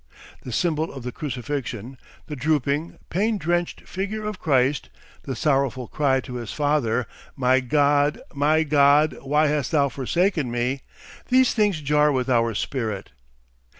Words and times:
The 0.41 0.51
symbol 0.51 0.91
of 0.91 1.03
the 1.03 1.11
crucifixion, 1.11 1.95
the 2.25 2.35
drooping, 2.35 2.97
pain 3.11 3.37
drenched 3.37 3.81
figure 3.81 4.25
of 4.25 4.39
Christ, 4.39 4.89
the 5.25 5.35
sorrowful 5.35 5.87
cry 5.87 6.21
to 6.21 6.37
his 6.37 6.51
Father, 6.51 7.05
"My 7.35 7.59
God, 7.59 8.19
my 8.33 8.63
God, 8.63 9.15
why 9.21 9.45
hast 9.45 9.69
thou 9.71 9.89
forsaken 9.89 10.49
me?" 10.49 10.81
these 11.27 11.53
things 11.53 11.81
jar 11.81 12.11
with 12.11 12.29
our 12.31 12.55
spirit. 12.55 13.11